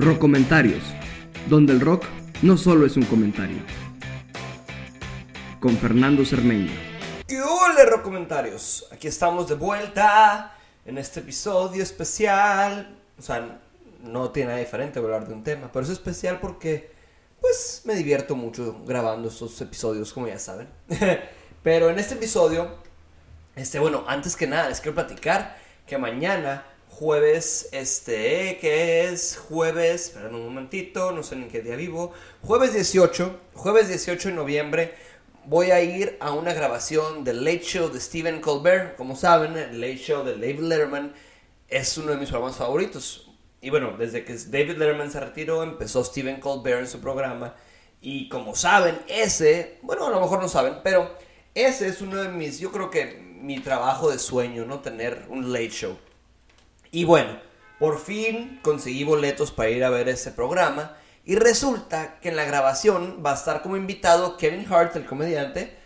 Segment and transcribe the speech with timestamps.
[0.00, 0.82] Comentarios,
[1.48, 2.04] donde el rock
[2.40, 3.58] no solo es un comentario.
[5.60, 6.72] Con Fernando Cermeño.
[7.28, 8.88] ¿Qué hola, Comentarios?
[8.90, 12.96] Aquí estamos de vuelta en este episodio especial.
[13.18, 13.60] O sea,
[14.02, 16.90] no tiene nada diferente hablar de un tema, pero es especial porque,
[17.40, 20.68] pues, me divierto mucho grabando estos episodios, como ya saben.
[21.62, 22.78] pero en este episodio,
[23.54, 26.64] este, bueno, antes que nada, les quiero platicar que mañana
[27.00, 32.74] jueves, este, que es jueves, esperen un momentito, no sé en qué día vivo, jueves
[32.74, 34.94] 18, jueves 18 de noviembre,
[35.46, 39.80] voy a ir a una grabación del Late Show de Stephen Colbert, como saben, el
[39.80, 41.14] Late Show de David Letterman
[41.68, 43.30] es uno de mis programas favoritos,
[43.62, 47.54] y bueno, desde que David Letterman se retiró, empezó Stephen Colbert en su programa,
[48.02, 51.16] y como saben, ese, bueno, a lo mejor no saben, pero
[51.54, 53.06] ese es uno de mis, yo creo que
[53.40, 54.80] mi trabajo de sueño, ¿no?
[54.80, 55.96] Tener un late show.
[56.90, 57.38] Y bueno,
[57.78, 60.96] por fin conseguí boletos para ir a ver ese programa.
[61.24, 65.76] Y resulta que en la grabación va a estar como invitado Kevin Hart, el comediante,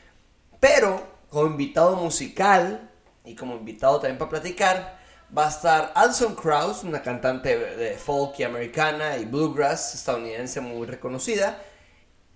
[0.60, 2.90] pero como invitado musical
[3.24, 4.98] y como invitado también para platicar,
[5.36, 10.86] va a estar Alison Krauss, una cantante de folk y americana y bluegrass estadounidense muy
[10.86, 11.62] reconocida.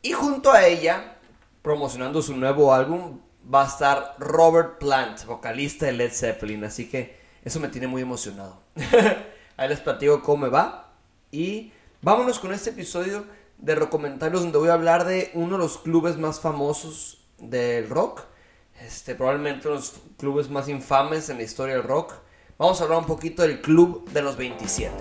[0.03, 1.17] Y junto a ella,
[1.63, 3.21] promocionando su nuevo álbum,
[3.53, 6.65] va a estar Robert Plant, vocalista de Led Zeppelin.
[6.65, 7.18] Así que
[7.49, 8.61] eso me tiene muy emocionado.
[9.57, 10.93] Ahí les platico cómo me va.
[11.31, 13.25] Y vámonos con este episodio
[13.57, 18.23] de Rocomentarios donde voy a hablar de uno de los clubes más famosos del rock.
[18.81, 22.13] Este, probablemente uno de los clubes más infames en la historia del rock.
[22.59, 24.93] Vamos a hablar un poquito del Club de los 27.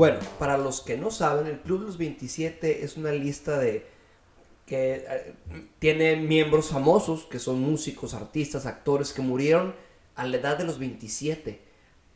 [0.00, 3.84] Bueno, para los que no saben, el Club los 27 es una lista de
[4.64, 5.34] que eh,
[5.78, 9.74] tiene miembros famosos, que son músicos, artistas, actores que murieron
[10.14, 11.60] a la edad de los 27.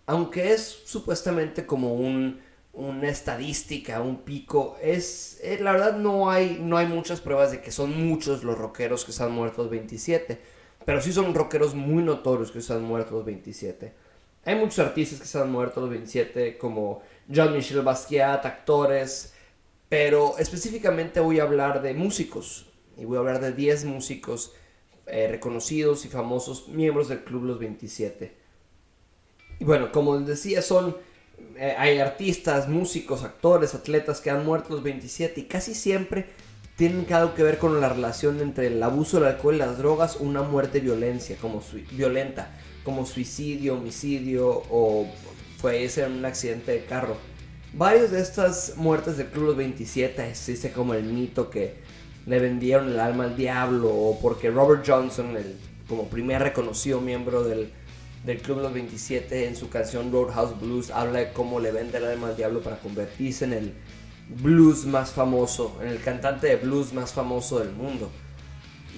[0.06, 2.40] Aunque es supuestamente como un,
[2.72, 7.60] una estadística, un pico, es eh, la verdad no hay, no hay muchas pruebas de
[7.60, 10.40] que son muchos los rockeros que se han muerto los 27.
[10.86, 13.92] Pero sí son rockeros muy notorios que se han muerto los 27.
[14.46, 19.34] Hay muchos artistas que se han muerto los 27 como Jean-Michel Basquiat, actores,
[19.88, 24.52] pero específicamente voy a hablar de músicos y voy a hablar de 10 músicos
[25.06, 28.34] eh, reconocidos y famosos miembros del Club Los 27.
[29.60, 30.96] Y bueno, como les decía, son
[31.56, 36.26] eh, hay artistas, músicos, actores, atletas que han muerto los 27 y casi siempre
[36.76, 40.16] tienen algo que ver con la relación entre el abuso del alcohol y las drogas
[40.16, 42.50] o una muerte violencia, como violenta,
[42.82, 45.06] como suicidio, homicidio o
[45.68, 47.16] ese en un accidente de carro.
[47.72, 51.74] Varios de estas muertes del Club 27 existe como el mito que
[52.26, 55.56] le vendieron el alma al diablo o porque Robert Johnson, el
[55.88, 57.70] como primer reconocido miembro del,
[58.24, 62.04] del Club los 27 en su canción Roadhouse Blues habla de cómo le vende el
[62.04, 63.74] alma al diablo para convertirse en el
[64.28, 68.10] blues más famoso, en el cantante de blues más famoso del mundo.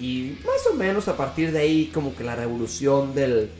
[0.00, 3.50] Y más o menos a partir de ahí como que la revolución del,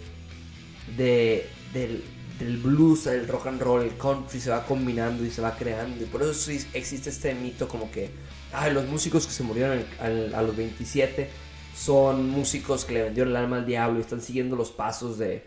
[0.97, 2.05] de, del,
[2.39, 6.03] del blues, el rock and roll, el country se va combinando y se va creando.
[6.05, 8.11] Y por eso existe este mito como que
[8.53, 11.29] ay, los músicos que se murieron a los 27
[11.77, 15.45] son músicos que le vendieron el alma al diablo y están siguiendo los pasos de,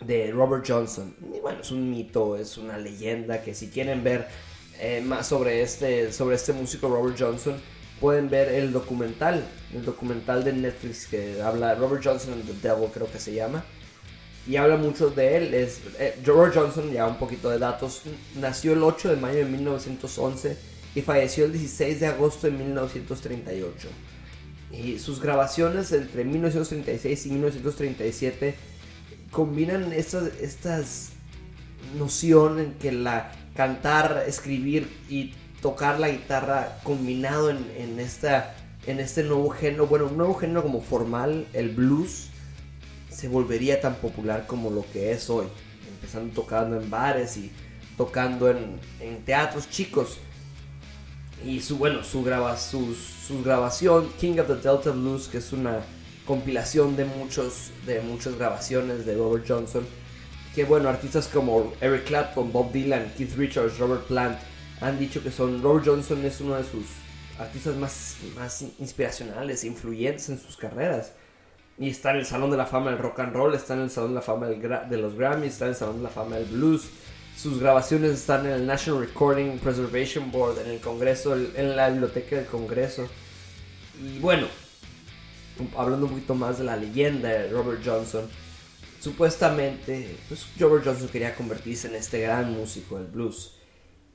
[0.00, 1.14] de Robert Johnson.
[1.34, 4.28] Y bueno, es un mito, es una leyenda que si quieren ver
[4.80, 7.56] eh, más sobre este, sobre este músico Robert Johnson,
[8.00, 9.44] pueden ver el documental,
[9.74, 13.64] el documental de Netflix que habla Robert Johnson and the Devil creo que se llama
[14.48, 15.54] y habla mucho de él.
[15.54, 18.02] Es, eh, George Johnson, ya un poquito de datos,
[18.40, 20.56] nació el 8 de mayo de 1911
[20.94, 23.88] y falleció el 16 de agosto de 1938.
[24.72, 28.54] Y sus grabaciones entre 1936 y 1937
[29.30, 31.10] combinan estas, estas
[31.98, 38.54] noción en que la cantar, escribir y tocar la guitarra combinado en, en, esta,
[38.86, 42.30] en este nuevo género, bueno, un nuevo género como formal, el blues,
[43.18, 45.46] se volvería tan popular como lo que es hoy.
[45.88, 47.50] Empezando tocando en bares y
[47.96, 48.78] tocando en,
[49.24, 50.18] teatros chicos.
[51.44, 55.52] Y su, bueno, su, graba, su, su, grabación, King of the Delta Blues, que es
[55.52, 55.80] una
[56.26, 59.84] compilación de, muchos, de muchas grabaciones de Robert Johnson.
[60.54, 64.38] Que bueno, artistas como Eric Clapton, Bob Dylan, Keith Richards, Robert Plant
[64.80, 66.86] han dicho que son Robert Johnson es uno de sus
[67.36, 71.14] artistas más, más inspiracionales, influyentes en sus carreras.
[71.78, 73.90] Y está en el Salón de la Fama del Rock and Roll, está en el
[73.90, 76.46] Salón de la Fama de los Grammys, está en el Salón de la Fama del
[76.46, 76.88] Blues.
[77.36, 82.34] Sus grabaciones están en el National Recording Preservation Board, en el Congreso, en la Biblioteca
[82.34, 83.06] del Congreso.
[84.02, 84.48] Y bueno,
[85.76, 88.28] hablando un poquito más de la leyenda de Robert Johnson,
[88.98, 93.54] supuestamente, pues Robert Johnson quería convertirse en este gran músico del blues.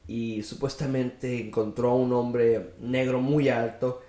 [0.06, 4.02] Y supuestamente encontró a un hombre negro muy alto,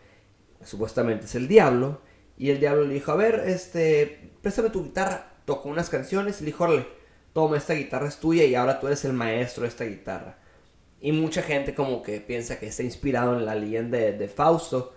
[0.65, 2.01] supuestamente es el diablo,
[2.37, 6.45] y el diablo le dijo, a ver, este, préstame tu guitarra, tocó unas canciones y
[6.45, 6.67] le dijo,
[7.33, 10.39] toma, esta guitarra es tuya y ahora tú eres el maestro de esta guitarra.
[11.01, 14.95] Y mucha gente como que piensa que está inspirado en la leyenda de Fausto,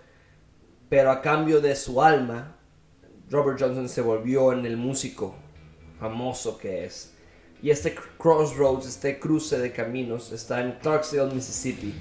[0.90, 2.58] pero a cambio de su alma,
[3.30, 5.36] Robert Johnson se volvió en el músico
[6.00, 7.14] famoso que es.
[7.62, 11.94] Y este crossroads, este cruce de caminos, está en Clarksdale, Mississippi.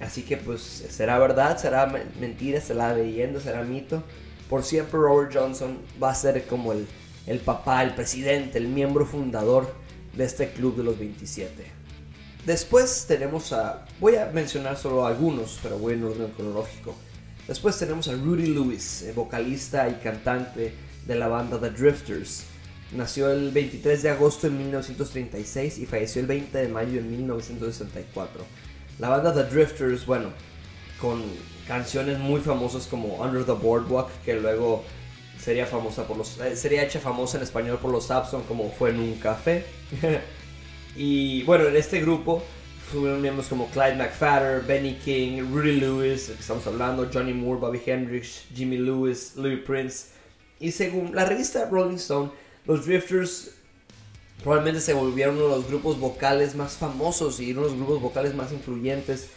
[0.00, 1.86] Así que pues será verdad, será
[2.20, 4.02] mentira, será leyenda, será mito.
[4.48, 6.86] Por siempre Robert Johnson va a ser como el,
[7.26, 9.72] el papá, el presidente, el miembro fundador
[10.14, 11.64] de este club de los 27.
[12.44, 16.94] Después tenemos a, voy a mencionar solo algunos, pero voy en orden cronológico.
[17.48, 20.72] Después tenemos a Rudy Lewis, eh, vocalista y cantante
[21.06, 22.44] de la banda The Drifters.
[22.92, 28.44] Nació el 23 de agosto de 1936 y falleció el 20 de mayo de 1964.
[28.98, 30.30] La banda The Drifters, bueno,
[31.00, 31.22] con
[31.66, 34.84] canciones muy famosas como Under the Boardwalk, que luego
[35.38, 38.90] sería famosa por los eh, sería hecha famosa en español por los Sapson como fue
[38.90, 39.64] en un café.
[40.96, 42.42] y bueno, en este grupo
[42.90, 48.44] Fueron miembros como Clyde McFadder, Benny King, Rudy Lewis, estamos hablando, Johnny Moore, Bobby Hendrix,
[48.54, 50.10] Jimmy Lewis, Louis Prince.
[50.60, 52.30] Y según la revista Rolling Stone,
[52.64, 53.55] los Drifters
[54.42, 58.00] probablemente se volvieron uno de los grupos vocales más famosos y uno de los grupos
[58.00, 59.28] vocales más influyentes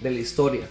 [0.00, 0.68] de la historia.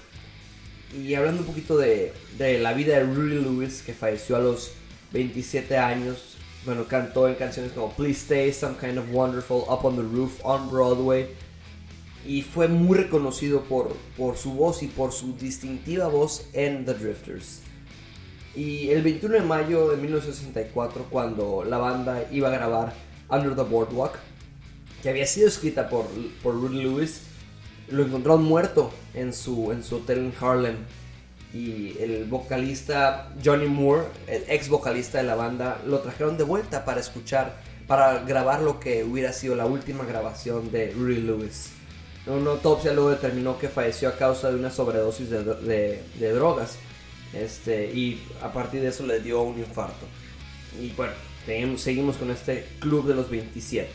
[0.98, 4.72] Y hablando un poquito de, la vida de Rudy Lewis, que falleció a los
[5.12, 9.96] 27 años, bueno, cantó en canciones como Please Stay, Some Kind of Wonderful, Up on
[9.96, 11.28] the Roof, On Broadway
[12.28, 16.94] y fue muy reconocido por, por su voz y por su distintiva voz en The
[16.94, 17.62] Drifters.
[18.54, 22.94] Y el 21 de mayo de 1964, cuando la banda iba a grabar
[23.30, 24.14] Under the Boardwalk,
[25.02, 26.06] que había sido escrita por,
[26.42, 27.22] por Rudy Lewis,
[27.90, 30.76] lo encontraron muerto en su, en su hotel en Harlem.
[31.54, 36.84] Y el vocalista Johnny Moore, el ex vocalista de la banda, lo trajeron de vuelta
[36.84, 37.56] para escuchar,
[37.88, 41.72] para grabar lo que hubiera sido la última grabación de Rudy Lewis.
[42.28, 46.76] Una autopsia luego determinó que falleció a causa de una sobredosis de, drogas.
[47.34, 50.06] Este, y a partir de eso le dio un infarto.
[50.80, 51.14] Y bueno,
[51.78, 53.90] seguimos con este club de los 27.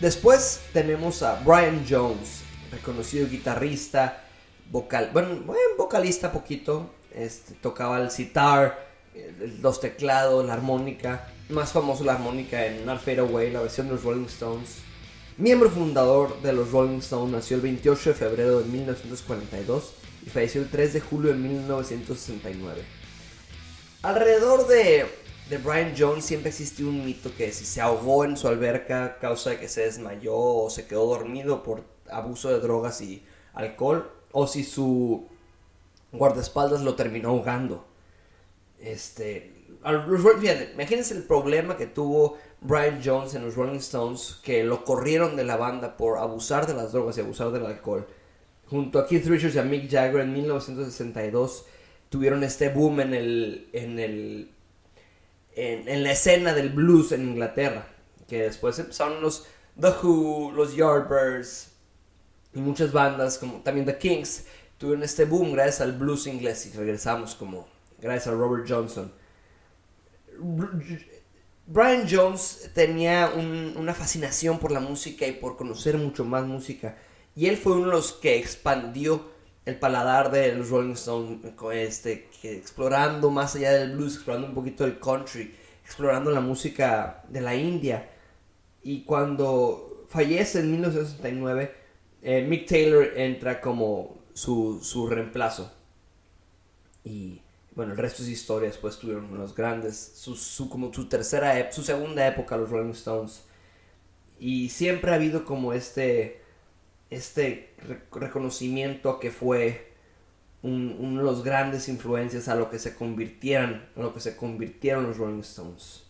[0.00, 4.24] Después tenemos a Brian Jones, reconocido guitarrista,
[4.70, 5.42] vocal, bueno,
[5.78, 8.90] vocalista poquito, este, tocaba el sitar,
[9.60, 13.94] los teclados, la armónica, más famoso la armónica en Not Fade Away, la versión de
[13.94, 14.76] los Rolling Stones.
[15.38, 19.94] Miembro fundador de los Rolling Stones, nació el 28 de febrero de 1942
[20.26, 22.82] y falleció el 3 de julio de 1969.
[24.02, 25.06] Alrededor de,
[25.50, 29.50] de Brian Jones siempre existió un mito que si se ahogó en su alberca causa
[29.50, 34.46] de que se desmayó o se quedó dormido por abuso de drogas y alcohol, o
[34.46, 35.26] si su
[36.12, 37.84] guardaespaldas lo terminó ahogando.
[38.78, 39.52] Este,
[40.72, 45.44] imagínense el problema que tuvo Brian Jones en los Rolling Stones, que lo corrieron de
[45.44, 48.06] la banda por abusar de las drogas y abusar del alcohol.
[48.68, 51.66] Junto a Keith Richards y a Mick Jagger en 1962
[52.08, 54.50] tuvieron este boom en el en el
[55.54, 57.86] en, la escena del blues en Inglaterra,
[58.28, 59.46] que después empezaron los
[59.80, 61.72] The Who, los Yardbirds
[62.54, 64.44] y muchas bandas como también The Kings
[64.78, 67.68] tuvieron este boom gracias al blues inglés y regresamos como
[68.00, 69.12] gracias a Robert Johnson
[71.66, 73.30] Brian Jones tenía
[73.76, 76.96] una fascinación por la música y por conocer mucho más música.
[77.36, 79.30] Y él fue uno de los que expandió
[79.70, 81.38] el paladar de los Rolling Stones,
[81.72, 87.40] este, explorando más allá del blues, explorando un poquito el country, explorando la música de
[87.40, 88.10] la India.
[88.82, 91.74] Y cuando fallece en 1969,
[92.22, 95.72] eh, Mick Taylor entra como su, su reemplazo.
[97.04, 97.40] Y
[97.74, 102.26] bueno, el resto es historia, después tuvieron los grandes, su, como su tercera, su segunda
[102.26, 103.44] época, los Rolling Stones.
[104.38, 106.39] Y siempre ha habido como este,
[107.10, 107.74] este
[108.12, 109.90] reconocimiento a que fue
[110.62, 115.04] uno de los grandes influencias a lo que se convirtieran, a lo que se convirtieron
[115.04, 116.04] los Rolling Stones.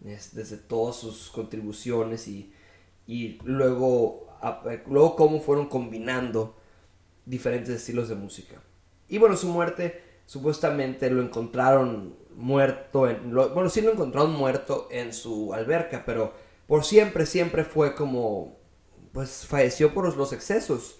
[0.00, 2.52] desde todas sus contribuciones y,
[3.06, 4.28] y luego,
[4.86, 6.56] luego cómo fueron combinando
[7.24, 8.60] diferentes estilos de música.
[9.08, 15.12] Y bueno, su muerte supuestamente lo encontraron muerto, en, bueno, sí lo encontraron muerto en
[15.12, 16.32] su alberca, pero
[16.66, 18.56] por siempre, siempre fue como,
[19.14, 20.96] pues falleció por los excesos.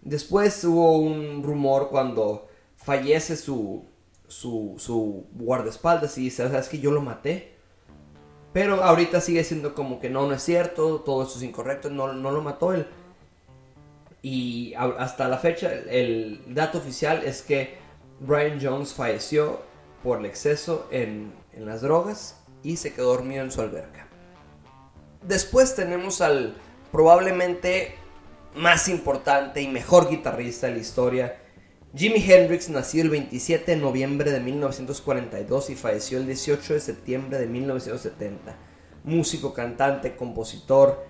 [0.00, 3.84] Después hubo un rumor cuando fallece su,
[4.28, 7.56] su, su guardaespaldas y dice, ¿sabes que yo lo maté?
[8.52, 12.12] Pero ahorita sigue siendo como que no, no es cierto, todo eso es incorrecto, no,
[12.12, 12.86] no lo mató él.
[14.22, 17.78] Y hasta la fecha, el dato oficial es que
[18.20, 19.60] Brian Jones falleció
[20.04, 24.06] por el exceso en, en las drogas y se quedó dormido en su alberca.
[25.22, 26.54] Después tenemos al
[26.92, 27.94] probablemente
[28.54, 31.36] más importante y mejor guitarrista de la historia,
[31.94, 37.38] Jimi Hendrix nació el 27 de noviembre de 1942 y falleció el 18 de septiembre
[37.38, 38.56] de 1970.
[39.02, 41.04] Músico, cantante, compositor.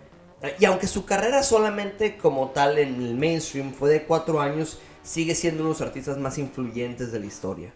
[0.58, 5.34] Y aunque su carrera solamente como tal en el mainstream fue de cuatro años, sigue
[5.34, 7.72] siendo uno de los artistas más influyentes de la historia.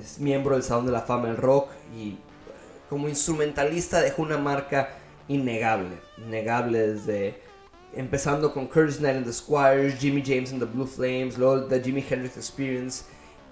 [0.00, 2.18] Es miembro del Salón de la Fama del Rock y
[2.88, 4.90] como instrumentalista dejó una marca
[5.28, 5.98] innegable.
[6.18, 7.34] Innegable desde
[7.96, 11.80] empezando con Curtis Knight and the Squires, Jimmy James and the Blue Flames, luego The
[11.80, 13.04] Jimi Hendrix Experience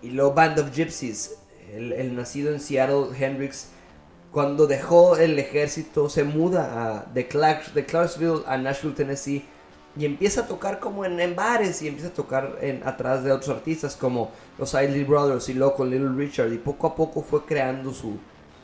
[0.02, 1.38] y luego Band of Gypsies.
[1.73, 3.69] El, nacido en Seattle, Hendrix,
[4.31, 9.45] cuando dejó el ejército, se muda a, de, Clarksville a Nashville, Tennessee
[9.97, 13.97] y empieza a tocar como en, bares y empieza a tocar atrás de otros artistas
[13.97, 17.93] como los Isley Brothers y luego con Little Richard y poco a poco fue creando
[17.93, 18.19] su,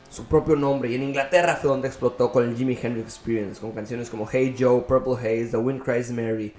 [0.09, 0.89] su propio nombre.
[0.89, 4.55] Y en Inglaterra fue donde explotó con el Jimi Hendrix Experience, con canciones como Hey
[4.57, 6.53] Joe, Purple Haze, The Wind Cries Mary.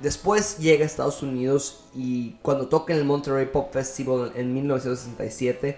[0.00, 5.76] Después llega a Estados Unidos y cuando toca en el Monterey Pop Festival en 1967,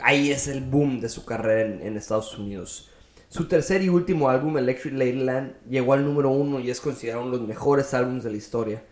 [0.00, 2.90] ahí es el boom de su carrera en, Estados Unidos.
[3.28, 7.32] Su tercer y último álbum, Electric Ladyland, llegó al número uno y es considerado uno
[7.32, 8.84] de los mejores álbumes de la historia.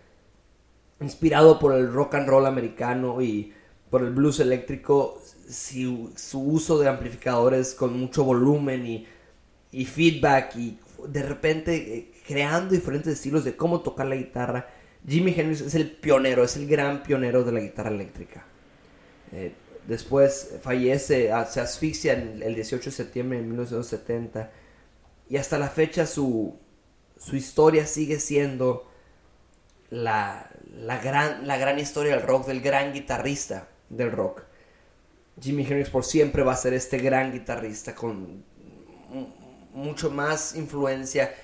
[1.00, 3.54] Inspirado por el rock and roll americano y
[3.90, 11.22] por el blues eléctrico, su, uso de amplificadores con mucho volumen y, feedback y de
[11.22, 14.68] repente eh, creando diferentes estilos de cómo tocar la guitarra.
[15.06, 18.44] Jimi Hendrix es el pionero, es el gran pionero de la guitarra eléctrica.
[19.32, 19.52] Eh,
[19.86, 24.50] después fallece, ah, se asfixia el 18 de septiembre de 1970
[25.28, 26.58] y hasta la fecha su,
[27.32, 28.90] historia sigue siendo
[29.90, 30.50] la
[31.02, 34.42] gran historia del rock, del gran guitarrista del rock.
[35.40, 38.44] Jimi Hendrix por siempre va a ser este gran guitarrista con
[39.72, 41.34] mucho más influencia,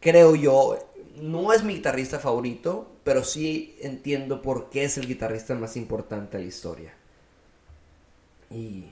[0.00, 0.78] creo yo.
[1.16, 6.36] No es mi guitarrista favorito, pero sí entiendo por qué es el guitarrista más importante
[6.36, 6.94] de la historia.
[8.50, 8.86] Y,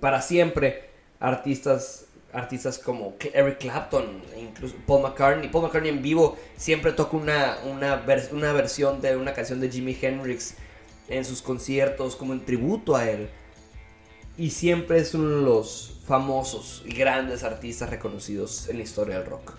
[0.00, 5.48] para siempre, artistas, artistas como Eric Clapton, incluso Paul McCartney.
[5.48, 9.96] Paul McCartney en vivo siempre toca una, una, una versión de una canción de Jimi
[10.00, 10.56] Hendrix
[11.10, 13.28] en sus conciertos como en tributo a él
[14.40, 19.26] y siempre es uno de los famosos y grandes artistas reconocidos en la historia del
[19.26, 19.52] rock.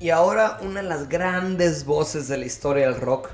[0.00, 3.30] Y ahora una de las grandes voces de la historia del rock,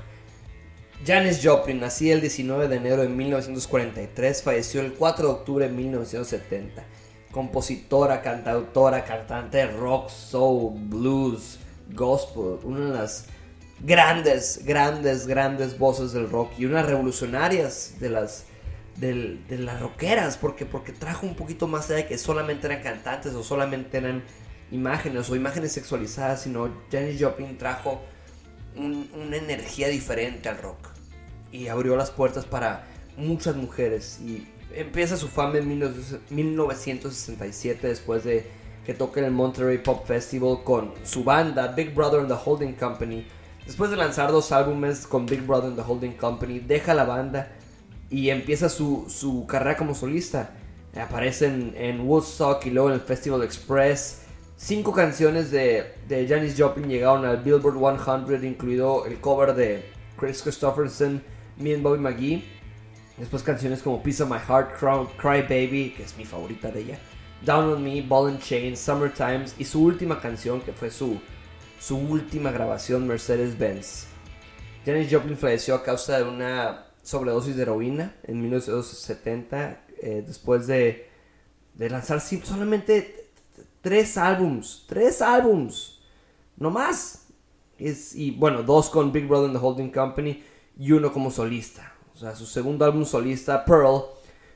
[1.05, 5.73] Janis Joplin, nacida el 19 de enero de 1943, falleció el 4 de octubre de
[5.73, 6.83] 1970.
[7.31, 11.59] Compositora, cantautora, cantante de rock, soul, blues,
[11.91, 13.25] gospel, una de las
[13.79, 18.45] grandes, grandes, grandes voces del rock y unas revolucionarias de las
[18.97, 23.33] de las rockeras, porque, porque trajo un poquito más allá de que solamente eran cantantes
[23.33, 24.23] o solamente eran
[24.71, 28.01] imágenes o imágenes sexualizadas, sino Janis Joplin trajo
[28.77, 30.89] una energía diferente al rock
[31.51, 35.67] y abrió las puertas para muchas mujeres y empieza su fama en
[36.29, 38.45] 1967 después de
[38.85, 42.73] que toque en el Monterey Pop Festival con su banda Big Brother and the Holding
[42.73, 43.25] Company.
[43.65, 47.51] Después de lanzar dos álbumes con Big Brother and the Holding Company, deja la banda
[48.11, 50.51] y empieza su, su carrera como solista.
[50.95, 54.21] Aparece en, Woodstock y luego en el Festival Express.
[54.55, 60.43] Cinco canciones de, de Janis Joplin llegaron al Billboard 100, incluido el cover de Chris
[60.43, 61.21] Christopherson,
[61.57, 62.43] Me and Bobby McGee.
[63.17, 64.77] Después canciones como Piece of My Heart,
[65.17, 66.99] Cry, Baby, que es mi favorita de ella.
[67.41, 71.19] Down on Me, Ball and Chain, Summer Times y su última canción que fue su,
[71.79, 74.07] su última grabación, Mercedes Benz.
[74.85, 81.09] Janis Joplin falleció a causa de una sobredosis de heroína en 1970, eh, después de,
[81.73, 83.29] de lanzar solamente
[83.81, 86.01] tres álbums, tres álbums,
[86.57, 87.27] no más.
[87.77, 90.43] Es, y bueno, dos con Big Brother and the Holding Company
[90.77, 91.93] y uno como solista.
[92.13, 94.05] O sea, su segundo álbum solista, Pearl,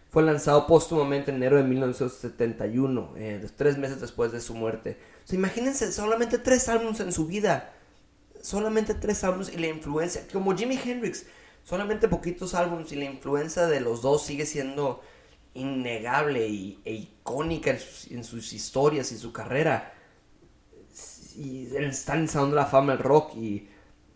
[0.09, 4.97] fue lanzado póstumamente en enero de 1971, eh, tres meses después de su muerte.
[5.23, 7.73] O sea, imagínense, solamente tres álbumes en su vida.
[8.41, 11.25] Solamente tres álbumes y la influencia, como Jimi Hendrix
[11.63, 15.01] solamente poquitos álbumes y la influencia de los dos sigue siendo
[15.53, 17.77] innegable y, e icónica
[18.09, 19.93] en sus, historias y su carrera.
[21.35, 23.69] Y están en la fama el rock y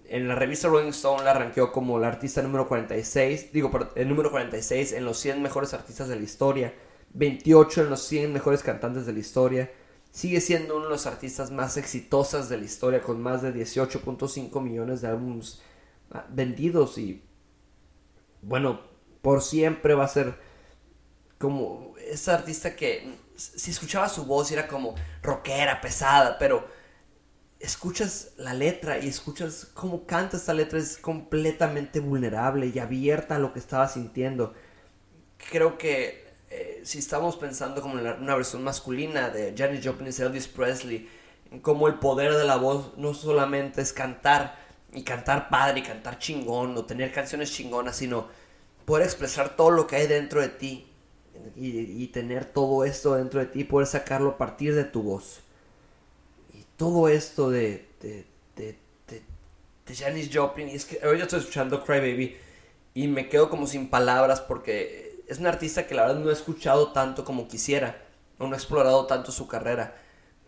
[0.09, 4.31] en la revista Rolling Stone la arranqueó como la artista número 46, digo, el número
[4.31, 6.73] 46 en los 100 mejores artistas de la historia,
[7.13, 9.71] 28 en los 100 mejores cantantes de la historia.
[10.11, 14.61] Sigue siendo uno de los artistas más exitosas de la historia, con más de 18.5
[14.61, 15.61] millones de álbumes
[16.11, 17.23] ah, vendidos y,
[18.41, 18.81] bueno,
[19.21, 20.37] por siempre va a ser
[21.39, 26.67] como esa artista que si escuchaba su voz era como rockera, pesada, pero
[27.63, 33.39] escuchas la letra y escuchas cómo canta esta letra, es completamente vulnerable y abierta a
[33.39, 34.53] lo que estaba sintiendo.
[35.49, 40.21] Creo que eh, si estamos pensando como en una versión masculina de Janis Joplin y
[40.21, 41.09] Elvis Presley,
[41.61, 44.57] como el poder de la voz no solamente es cantar
[44.91, 48.27] y cantar padre y cantar chingón o tener canciones chingonas, sino
[48.83, 50.89] poder expresar todo lo que hay dentro de ti
[51.55, 55.42] y, tener todo esto dentro de ti y poder sacarlo a partir de tu voz
[56.83, 58.25] todo esto de, de,
[58.57, 62.35] de, de, Janis Joplin, y es que ahorita estoy escuchando Cry Baby
[62.93, 66.33] y me quedo como sin palabras porque es una artista que la verdad no he
[66.33, 68.03] escuchado tanto como quisiera,
[68.37, 69.95] no he explorado tanto su carrera,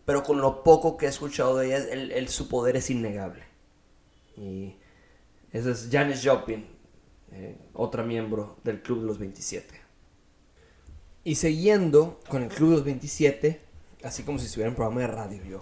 [0.03, 3.43] pero con lo poco que he escuchado de ella, el, su poder es innegable.
[4.35, 4.75] Y
[5.53, 6.67] esa es Janis Joplin,
[7.31, 9.73] eh, otra miembro del Club de los 27.
[11.23, 13.61] Y siguiendo con el Club de los 27,
[14.03, 15.61] así como si estuviera en programa de radio yo.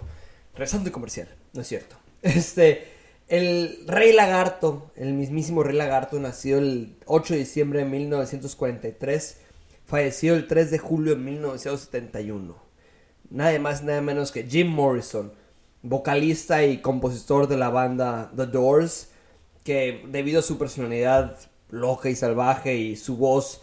[0.54, 1.96] Regresando comercial, no es cierto.
[2.22, 2.88] Este,
[3.28, 9.36] el Rey Lagarto, el mismísimo Rey Lagarto, nació el 8 de diciembre de 1943,
[9.84, 12.56] falleció el 3 de julio de 1971.
[13.30, 15.32] Nada más, nada menos que Jim Morrison,
[15.82, 19.08] vocalista y compositor de la banda The Doors,
[19.64, 21.38] que debido a su personalidad
[21.70, 23.62] loca y salvaje y su voz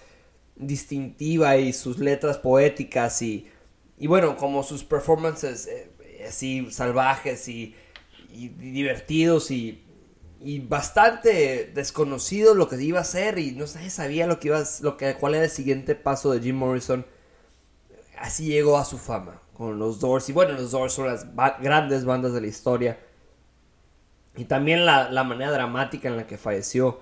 [0.55, 3.48] distintiva y sus letras poéticas y,
[3.98, 5.90] y bueno, como sus performances eh,
[6.27, 7.75] así salvajes y,
[8.29, 9.83] divertidos y,
[10.67, 14.98] bastante desconocido lo que iba a ser y no nadie sabía lo que iba lo
[14.98, 17.05] que cuál era el siguiente paso de Jim Morrison.
[18.17, 21.27] Así llegó a su fama con los Doors y bueno los Doors son las
[21.61, 23.00] grandes bandas de la historia.
[24.35, 27.01] Y también la, manera dramática en la que falleció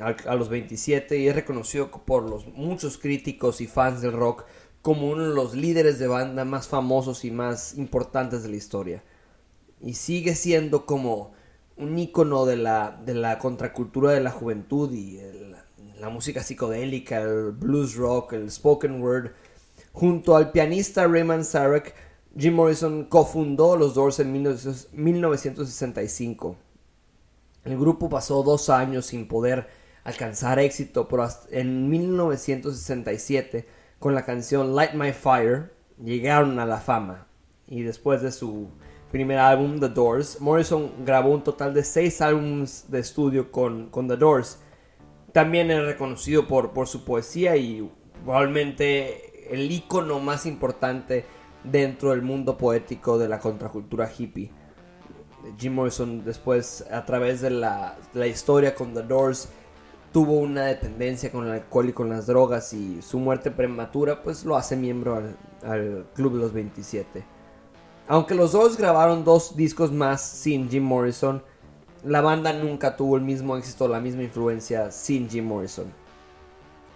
[0.00, 4.44] a, a, los 27 y es reconocido por los muchos críticos y fans del rock
[4.82, 9.02] como uno de los líderes de banda más famosos y más importantes de la historia.
[9.80, 11.32] Y sigue siendo como
[11.76, 15.20] un icono de la, de la contracultura de la juventud y
[16.00, 19.32] la música psicodélica, el blues rock, el spoken word.
[19.92, 21.94] Junto al pianista Raymond Sarek,
[22.36, 26.56] Jim Morrison cofundó los Doors en 1965.
[27.64, 29.68] El grupo pasó dos años sin poder
[30.04, 37.26] alcanzar éxito, pero en 1967 con la canción Light My Fire llegaron a la fama.
[37.66, 38.68] Y después de su
[39.10, 44.08] primer álbum, The Doors, Morrison grabó un total de seis álbumes de estudio con, con
[44.08, 44.60] The Doors.
[45.32, 47.90] También es reconocido por, por su poesía y
[48.24, 51.24] probablemente el icono más importante
[51.64, 54.50] dentro del mundo poético de la contracultura hippie.
[55.58, 59.48] Jim Morrison después a través de la, de la historia con The Doors
[60.12, 64.44] tuvo una dependencia con el alcohol y con las drogas y su muerte prematura pues
[64.44, 65.16] lo hace miembro
[65.62, 67.24] al, Club de los 27.
[68.06, 71.42] Aunque los dos grabaron dos discos más sin Jim Morrison,
[72.04, 75.92] la banda nunca tuvo el mismo éxito, la misma influencia sin Jim Morrison.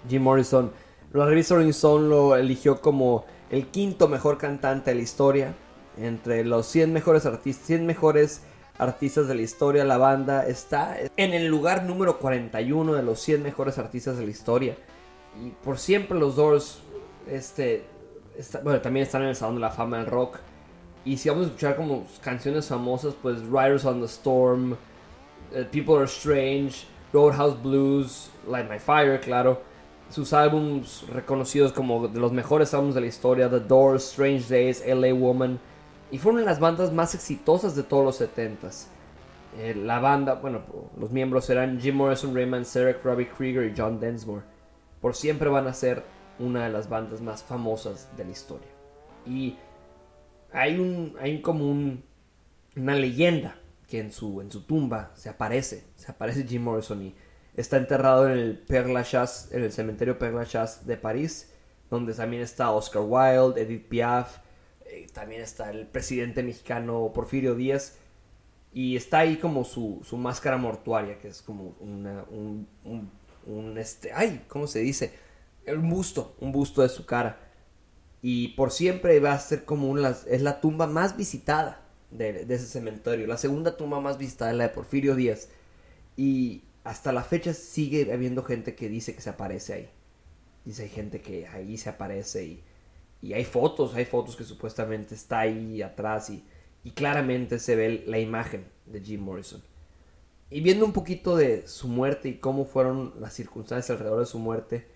[0.09, 0.73] Jim Morrison,
[1.13, 5.55] la revista Rolling Stone lo eligió como el quinto mejor cantante de la historia,
[5.99, 8.43] entre los 100 mejores artistas, 100 mejores
[8.79, 9.85] artistas de la historia.
[9.85, 14.31] La banda está en el lugar número 41 de los 100 mejores artistas de la
[14.31, 14.77] historia.
[15.43, 16.81] Y por siempre los Doors,
[17.29, 17.85] este,
[18.63, 20.39] bueno, también están en el Salón de la Fama del Rock.
[21.05, 24.77] Y si vamos a escuchar como canciones famosas, pues Riders on the Storm,
[25.53, 29.61] eh, People Are Strange, Roadhouse Blues, Light My Fire, claro.
[30.11, 34.83] Sus álbumes reconocidos como de los mejores álbumes de la historia, The Doors, Strange Days,
[34.87, 35.59] LA Woman
[36.13, 38.85] y fueron las bandas más exitosas de todos los 70s.
[39.59, 40.61] Eh, la banda, bueno,
[41.01, 44.43] los miembros eran Jim Morrison, Raymond Serek, Robbie Krieger y John Densmore.
[45.01, 46.05] Por siempre van a ser
[46.39, 48.69] una de las bandas más famosas de la historia.
[49.27, 49.57] Y
[50.53, 51.71] hay un, hay como
[52.77, 53.57] una leyenda
[53.89, 57.15] que en su, en su tumba se aparece, se aparece Jim Morrison y
[57.57, 61.55] está enterrado en el Père Lachaise, en el cementerio Père Lachaise de París,
[61.89, 64.43] donde también está Oscar Wilde, Edith Piaf,
[64.93, 67.97] eh, también está el presidente mexicano Porfirio Díaz.
[68.75, 72.67] Y está ahí como su, máscara mortuaria, que es como una, un,
[73.47, 75.13] un, este, ay, ¿cómo se dice?
[75.67, 77.39] Un busto, un busto de su cara.
[78.23, 82.67] Y por siempre va a ser como una, es la tumba más visitada de, ese
[82.67, 83.27] cementerio.
[83.27, 85.49] La segunda tumba más visitada es la de Porfirio Díaz.
[86.17, 89.91] Y hasta la fecha sigue habiendo gente que dice que se aparece ahí.
[90.65, 92.63] Dice gente que ahí se aparece y,
[93.23, 96.45] y hay fotos, hay fotos que supuestamente está ahí atrás y,
[96.85, 99.63] y claramente se ve la imagen de Jim Morrison.
[100.51, 104.39] Y viendo un poquito de su muerte y cómo fueron las circunstancias alrededor de su
[104.39, 104.87] muerte,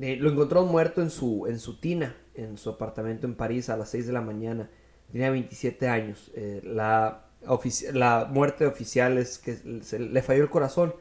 [0.00, 3.76] eh, lo encontró muerto en su, en su tina, en su apartamento en París a
[3.76, 4.70] las 6 de la mañana.
[5.10, 6.30] Tenía 27 años.
[6.34, 7.22] Eh, la,
[8.30, 9.58] muerte oficial es que
[9.98, 10.94] le falló el corazón,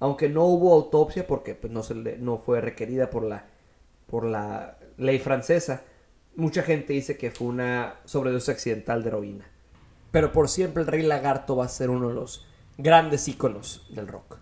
[0.00, 3.46] aunque no hubo autopsia porque pues, no, se no fue requerida por la,
[4.06, 5.82] por la ley francesa.
[6.36, 9.46] Mucha gente dice que fue una sobredosis accidental de heroína.
[10.10, 14.08] Pero por siempre el Rey Lagarto va a ser uno de los grandes íconos del
[14.08, 14.38] rock.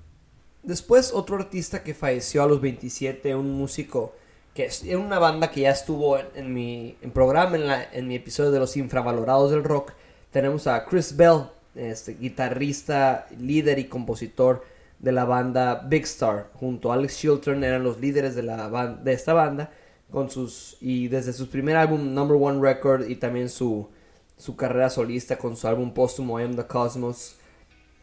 [0.63, 4.15] Después otro artista que falleció a los 27, un músico
[4.53, 8.51] que es una banda que ya estuvo en, mi programa, en, la, en mi episodio
[8.51, 9.93] de los infravalorados del rock.
[10.31, 11.43] Tenemos a Chris Bell,
[11.75, 14.65] este, guitarrista, líder y compositor
[14.99, 16.49] de la banda Big Star.
[16.55, 19.71] Junto a Alex Chilton eran los líderes de, la de esta banda.
[20.11, 23.89] Con sus, y desde su primer álbum, Number One Record, y también su,
[24.37, 27.37] su carrera solista con su álbum póstumo I Am the Cosmos.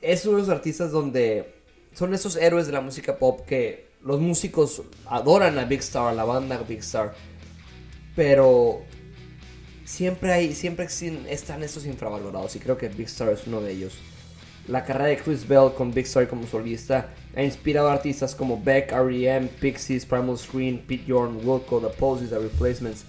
[0.02, 1.54] Es uno de los artistas donde
[1.94, 6.14] son esos héroes de la música pop que los músicos adoran a Big Star, a
[6.14, 7.14] la banda Big Star,
[8.16, 8.82] pero
[9.86, 10.88] siempre hay, siempre
[11.30, 13.94] están estos infravalorados y creo que Big Star es uno de ellos.
[14.68, 18.62] La carrera de Chris Bell con Big Star como solista ha inspirado a artistas como
[18.62, 23.04] Beck, R.E.M., Pixies, Primal Screen, Pete Yorn, Wilco, The Posies, The Replacements.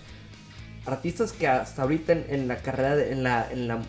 [0.86, 3.82] Artistas que hasta ahorita en, la carrera, en, la, en, la,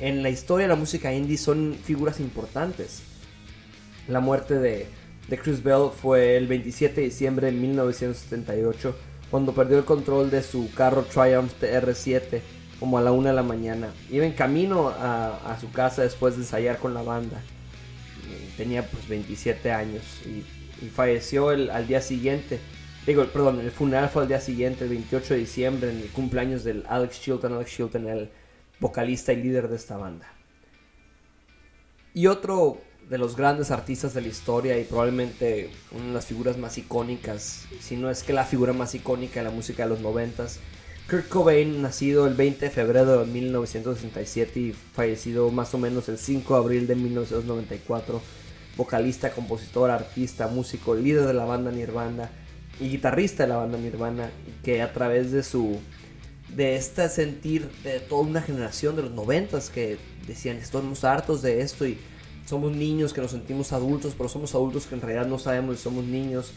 [0.00, 3.02] en la historia de la música indie son figuras importantes.
[4.06, 4.86] La muerte de
[5.28, 8.94] de Chris Bell fue el 27 de diciembre de 1978,
[9.30, 12.40] cuando perdió el control de su carro Triumph TR7
[12.84, 13.94] como a la una de la mañana.
[14.10, 17.40] Iba en camino a, su casa después de ensayar con la banda.
[18.58, 20.44] Tenía pues 27 años y,
[20.90, 22.60] falleció el, al día siguiente.
[23.06, 26.62] Digo, perdón, el funeral fue al día siguiente, el 28 de diciembre, en el cumpleaños
[26.62, 27.54] del Alex Chilton.
[27.54, 28.28] Alex Chilton, el
[28.80, 30.30] vocalista y líder de esta banda.
[32.12, 36.58] Y otro de los grandes artistas de la historia y probablemente una de las figuras
[36.58, 40.00] más icónicas, si no es que la figura más icónica de la música de los
[40.00, 40.60] noventas.
[41.08, 46.16] Kurt Cobain, nacido el 20 de febrero de 1967 y fallecido más o menos el
[46.16, 48.22] 5 de abril de 1994,
[48.78, 52.30] vocalista, compositor, artista, músico, líder de la banda Nirvana
[52.80, 54.30] y guitarrista de la banda Nirvana,
[54.62, 55.78] que a través de su
[56.48, 61.60] de este sentir de toda una generación de los noventas que decían estamos hartos de
[61.60, 61.98] esto y
[62.46, 65.82] somos niños que nos sentimos adultos, pero somos adultos que en realidad no sabemos si
[65.82, 66.52] somos niños.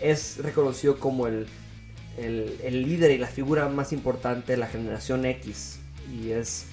[0.00, 1.46] Es reconocido como el,
[2.18, 5.80] el, líder y la figura más importante de la generación X.
[6.12, 6.66] Y es.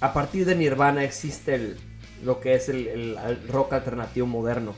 [0.00, 1.76] A partir de Nirvana existe
[2.22, 3.16] lo que es el,
[3.48, 4.74] rock alternativo moderno.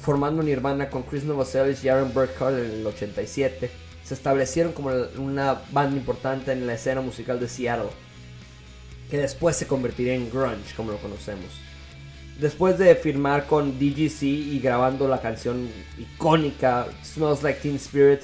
[0.00, 3.70] Formando Nirvana con Chris Novoselic y Aaron Burkhardt en el 87,
[4.04, 7.90] se establecieron como una banda importante en la escena musical de Seattle,
[9.10, 11.50] que después se convertiría en grunge como lo conocemos
[12.40, 18.22] después de firmar con DGC y grabando la canción icónica Smells Like Teen Spirit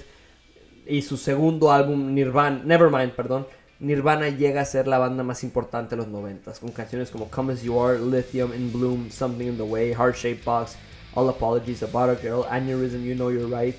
[0.88, 3.46] y su segundo álbum Nirvana, Nevermind, perdón,
[3.80, 7.52] Nirvana llega a ser la banda más importante de los 90 con canciones como Come
[7.52, 10.76] As You Are, Lithium in Bloom, Something in the Way, Heart Shaped Box,
[11.14, 13.76] All Apologies About a Girl, Aneurysm, You Know You're Right.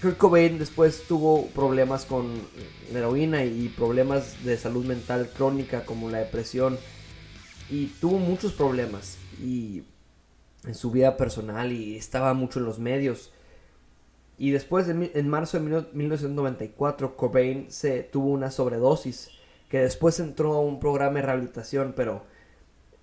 [0.00, 2.40] Kurt Cobain después tuvo problemas con
[2.92, 6.78] heroína y problemas de salud mental crónica como la depresión
[7.68, 9.82] y tuvo muchos problemas y
[10.64, 13.32] en su vida personal y estaba mucho en los medios.
[14.38, 19.30] Y después, en marzo de 1994, Cobain se tuvo una sobredosis,
[19.70, 22.22] que después entró a un programa de rehabilitación, pero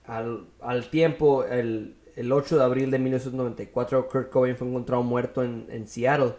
[0.06, 1.96] al, tiempo, el,
[2.32, 6.36] 8 de abril de 1994, Kurt Cobain fue encontrado muerto en, en Seattle.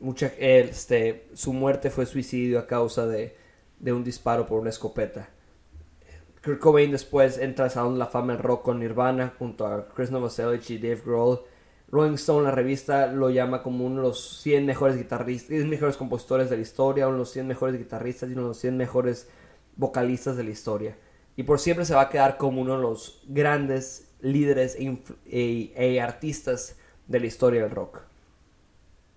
[0.00, 3.36] Mucha, este, su muerte fue suicidio a causa de,
[3.78, 5.28] de un disparo por una escopeta.
[6.42, 9.88] Kurt Cobain después entra al Salón de la Fama del Rock con Nirvana junto a
[9.88, 11.40] Chris Novoselic y Dave Grohl.
[11.88, 15.96] Rolling Stone, la revista, lo llama como uno de los 100 mejores guitarristas, 10 mejores
[15.96, 18.76] compositores de la historia, uno de los 100 mejores guitarristas y uno de los 100
[18.76, 19.28] mejores
[19.76, 20.96] vocalistas de la historia.
[21.36, 25.72] Y por siempre se va a quedar como uno de los grandes líderes e, e,
[25.76, 28.00] e artistas de la historia del rock.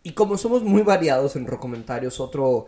[0.03, 2.67] Y como somos muy variados en rock comentarios, otro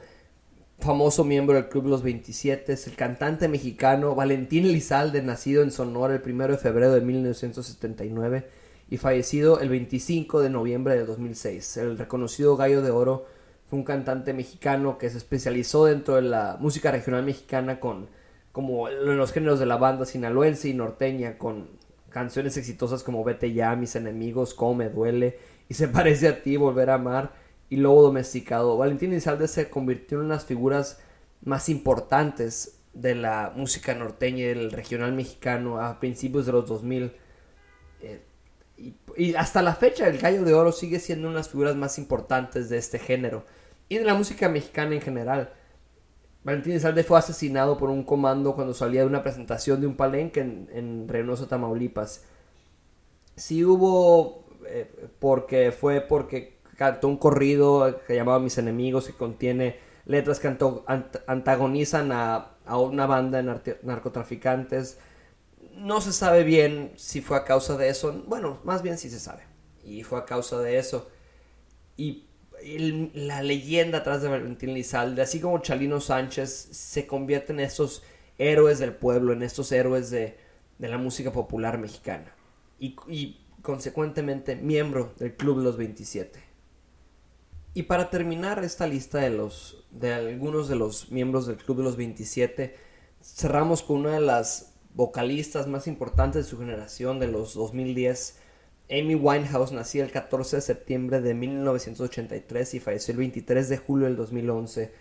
[0.80, 6.16] famoso miembro del Club Los 27, es el cantante mexicano Valentín Elizalde, nacido en Sonora
[6.16, 8.61] el 1 de febrero de 1979
[8.92, 11.78] y fallecido el 25 de noviembre de 2006.
[11.78, 13.26] El reconocido Gallo de Oro
[13.70, 18.10] fue un cantante mexicano que se especializó dentro de la música regional mexicana con
[18.52, 21.70] como los géneros de la banda sinaloense y norteña, con
[22.10, 26.58] canciones exitosas como Vete ya, Mis enemigos, Cómo me duele, y Se parece a ti,
[26.58, 27.32] Volver a amar,
[27.70, 28.78] y Lobo domesticado.
[28.78, 31.00] Valentín Elizalde se convirtió en una de las figuras
[31.46, 37.14] más importantes de la música norteña y del regional mexicano a principios de los 2000.
[38.02, 38.20] Eh,
[39.18, 41.98] y, hasta la fecha el Gallo de Oro sigue siendo una de las figuras más
[41.98, 43.46] importantes de este género
[43.90, 45.54] y de la música mexicana en general.
[46.44, 50.40] Valentín Elizalde fue asesinado por un comando cuando salía de una presentación de un palenque
[50.40, 52.26] en, en Reynosa, Tamaulipas.
[53.36, 59.78] Sí hubo, eh, porque fue porque cantó un corrido que llamaba Mis Enemigos, que contiene
[60.06, 60.48] letras que
[61.28, 64.98] antagonizan a, una banda de narcotraficantes.
[65.76, 68.24] No se sabe bien si fue a causa de eso.
[68.28, 69.44] Bueno, más bien sí se sabe.
[69.84, 71.10] Y fue a causa de eso.
[71.98, 72.26] Y
[73.14, 78.04] la leyenda atrás de Valentín Lizalde, así como Chalino Sánchez, se convierte en estos
[78.38, 80.38] héroes del pueblo, en estos héroes de,
[80.80, 82.34] la música popular mexicana.
[82.80, 86.40] Y, consecuentemente miembro del Club de los 27.
[87.76, 91.84] Y para terminar esta lista de los de algunos de los miembros del Club de
[91.84, 92.76] los 27,
[93.22, 98.38] cerramos con una de las vocalistas más importantes de su generación de los 2010.
[98.90, 104.08] Amy Winehouse nació el 14 de septiembre de 1983 y falleció el 23 de julio
[104.08, 104.94] del 2011.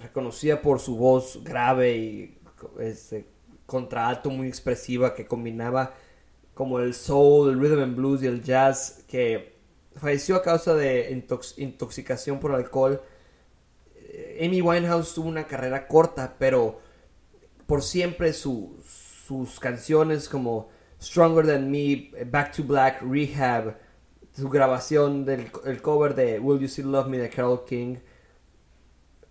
[0.00, 2.38] Reconocida por su voz grave y
[2.80, 3.26] este,
[3.66, 5.94] contralto muy expresiva que combinaba
[6.54, 9.56] como el soul, el rhythm and blues y el jazz que
[9.96, 11.24] falleció a causa de
[11.56, 13.02] intoxicación por alcohol.
[14.40, 16.80] Amy Winehouse tuvo una carrera corta, pero
[17.66, 18.32] por siempre
[19.32, 20.68] sus canciones como
[21.00, 23.78] Stronger Than Me, Back to Black, Rehab,
[24.32, 25.50] su grabación del
[25.82, 27.96] cover de Will You Still Love Me de Carole King,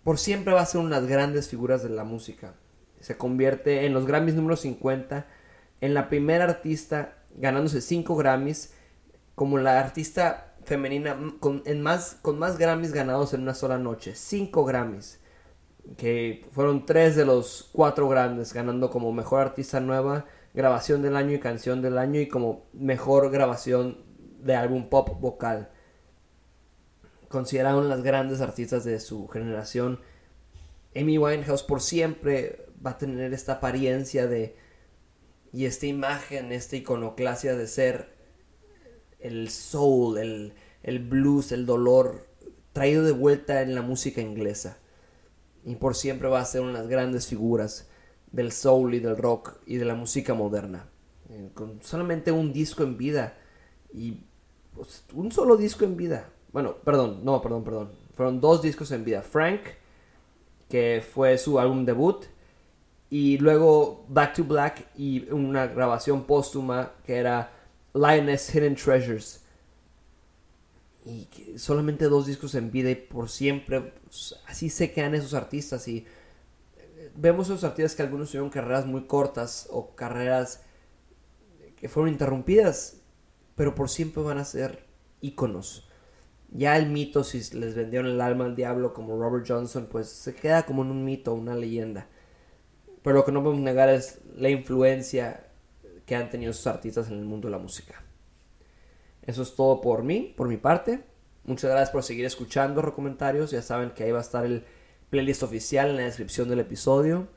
[0.03, 2.55] por siempre va a ser unas grandes figuras de la música.
[2.99, 5.27] Se convierte en los Grammys número 50,
[5.81, 8.73] en la primera artista ganándose 5 Grammys,
[9.35, 14.15] como la artista femenina con, más, con más Grammys ganados en una sola noche.
[14.15, 15.19] Cinco Grammys.
[15.97, 18.53] Que fueron tres de los cuatro grandes.
[18.53, 22.19] Ganando como mejor artista nueva, grabación del año y canción del año.
[22.19, 24.03] Y como mejor grabación
[24.39, 25.69] de álbum pop vocal.
[27.29, 29.99] Consideraron las grandes artistas de su generación.
[30.95, 34.55] Amy Winehouse por siempre va a tener esta apariencia de.
[35.53, 38.21] Y esta imagen, esta iconoclasia de ser
[39.21, 40.17] el soul,
[40.83, 42.27] el, blues, el dolor,
[42.73, 44.77] traído de vuelta en la música inglesa.
[45.63, 47.87] Y por siempre va a ser una de las grandes figuras
[48.31, 50.87] del soul y del rock y de la música moderna.
[51.29, 53.37] Eh, con solamente un disco en vida.
[53.93, 54.17] Y
[54.73, 56.29] pues, un solo disco en vida.
[56.51, 57.91] Bueno, perdón, no, perdón, perdón.
[58.15, 59.21] Fueron dos discos en vida.
[59.21, 59.61] Frank,
[60.69, 62.25] que fue su álbum debut.
[63.09, 67.51] Y luego Back to Black y una grabación póstuma que era
[67.93, 69.43] Lioness Hidden Treasures.
[71.05, 73.81] Y solamente dos discos en vida y por siempre.
[73.81, 75.87] Pues, así se quedan esos artistas.
[75.87, 76.05] Y
[76.77, 80.61] eh, vemos esos artistas que algunos tuvieron carreras muy cortas o carreras
[81.75, 82.97] que fueron interrumpidas.
[83.55, 84.85] Pero por siempre van a ser
[85.21, 85.87] íconos.
[86.53, 90.35] Ya el mito, si les vendieron el alma al diablo como Robert Johnson, pues se
[90.35, 92.07] queda como en un mito, una leyenda.
[93.01, 95.47] Pero lo que no podemos negar es la influencia
[96.05, 98.03] que han tenido esos artistas en el mundo de la música.
[99.25, 101.03] Eso es todo por mí, por mi parte.
[101.43, 103.51] Muchas gracias por seguir escuchando comentarios.
[103.51, 104.63] Ya saben que ahí va a estar el
[105.09, 107.27] playlist oficial en la descripción del episodio.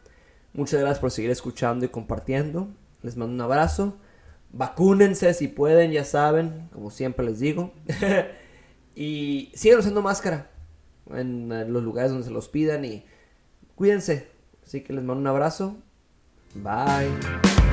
[0.52, 2.68] Muchas gracias por seguir escuchando y compartiendo.
[3.02, 3.98] Les mando un abrazo.
[4.52, 7.72] Vacúnense si pueden, ya saben, como siempre les digo.
[8.94, 10.50] y sigan usando máscara
[11.10, 13.04] en los lugares donde se los pidan y
[13.74, 14.28] cuídense.
[14.64, 15.76] Así que les mando un abrazo.
[16.54, 17.63] Bye.